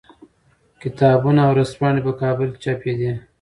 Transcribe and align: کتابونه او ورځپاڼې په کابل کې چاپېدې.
کتابونه 0.81 1.41
او 1.45 1.51
ورځپاڼې 1.53 2.01
په 2.05 2.11
کابل 2.21 2.47
کې 2.53 2.59
چاپېدې. 2.63 3.11